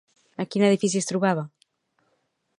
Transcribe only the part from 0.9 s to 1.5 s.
es trobava?